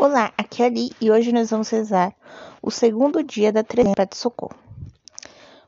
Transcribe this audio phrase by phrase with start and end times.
[0.00, 2.14] Olá, aqui é Ali e hoje nós vamos rezar
[2.62, 4.56] o segundo dia da Trezena de Socorro.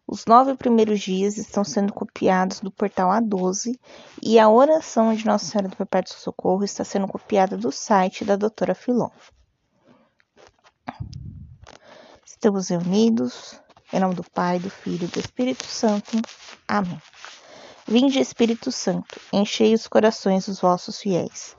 [0.06, 3.76] Os nove primeiros dias estão sendo copiados do portal A12
[4.22, 8.36] e a oração de Nossa Senhora do Perpétuo Socorro está sendo copiada do site da
[8.36, 9.10] doutora Filon.
[12.24, 13.60] Estamos reunidos,
[13.92, 16.22] em nome do Pai, do Filho e do Espírito Santo.
[16.68, 17.02] Amém.
[17.84, 21.58] Vinde, Espírito Santo, enchei os corações dos vossos fiéis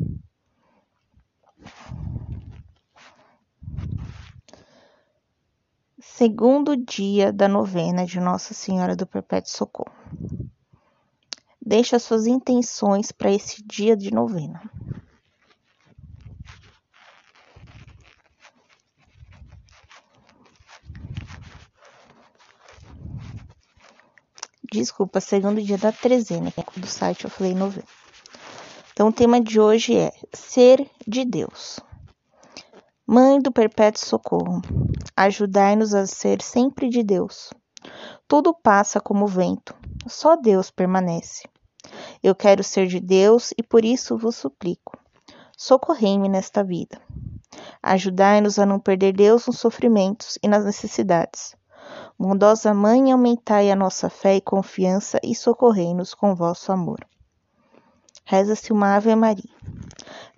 [6.15, 9.95] Segundo dia da novena de Nossa Senhora do Perpétuo Socorro.
[11.59, 14.61] Deixe as suas intenções para esse dia de novena.
[24.71, 27.87] Desculpa, segundo dia da trezena, é do site eu falei novena.
[28.93, 31.79] Então, o tema de hoje é Ser de Deus.
[33.13, 34.61] Mãe do Perpétuo Socorro,
[35.17, 37.49] ajudai-nos a ser sempre de Deus.
[38.25, 39.75] Tudo passa como vento,
[40.07, 41.45] só Deus permanece.
[42.23, 44.97] Eu quero ser de Deus e por isso vos suplico.
[45.57, 47.01] Socorrei-me nesta vida.
[47.83, 51.53] Ajudai-nos a não perder Deus nos sofrimentos e nas necessidades.
[52.17, 57.05] Bondosa Mãe, aumentai a nossa fé e confiança e socorrei-nos com vosso amor.
[58.23, 59.51] Reza-se uma Ave Maria.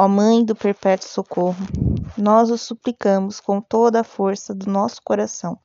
[0.00, 1.66] Ó Mãe do Perpétuo Socorro,
[2.16, 5.58] nós o suplicamos com toda a força do nosso coração,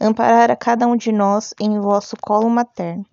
[0.00, 3.06] amparar a cada um de nós em vosso colo materno,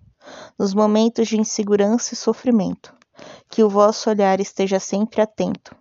[0.58, 2.92] nos momentos de insegurança e sofrimento,
[3.48, 5.72] que o vosso olhar esteja sempre atento,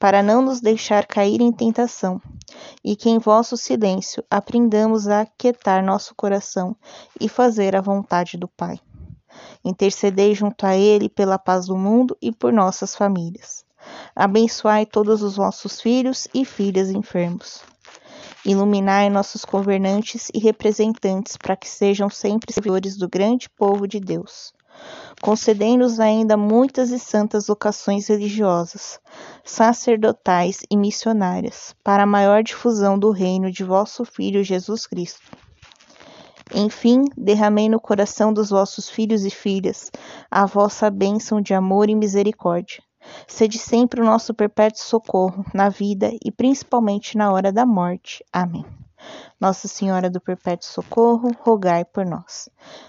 [0.00, 2.20] para não nos deixar cair em tentação,
[2.82, 6.74] e que em vosso silêncio aprendamos a aquietar nosso coração
[7.20, 8.80] e fazer a vontade do Pai.
[9.64, 13.67] Intercedei junto a Ele pela paz do mundo e por nossas famílias
[14.14, 17.62] Abençoai todos os vossos filhos e filhas enfermos.
[18.44, 24.52] Iluminai nossos governantes e representantes para que sejam sempre servidores do grande povo de Deus.
[25.20, 29.00] Concedei-nos ainda muitas e santas vocações religiosas,
[29.44, 35.20] sacerdotais e missionárias, para a maior difusão do reino de vosso Filho Jesus Cristo.
[36.54, 39.90] Enfim, derramei no coração dos vossos filhos e filhas
[40.30, 42.82] a vossa bênção de amor e misericórdia
[43.26, 48.24] Sede sempre o nosso perpétuo socorro na vida e principalmente na hora da morte.
[48.32, 48.64] Amém.
[49.40, 52.48] Nossa Senhora do Perpétuo Socorro, rogai por nós.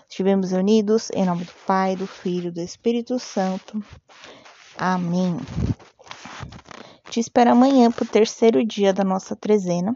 [0.10, 3.84] Estivemos unidos em nome do Pai, do Filho e do Espírito Santo.
[4.78, 5.38] Amém.
[7.10, 9.96] Te espero amanhã para o terceiro dia da nossa trezena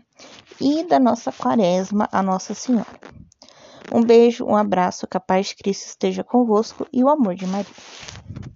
[0.60, 3.00] e da nossa quaresma a Nossa Senhora.
[3.92, 7.46] Um beijo, um abraço, que a paz de Cristo esteja convosco e o amor de
[7.46, 7.72] Maria.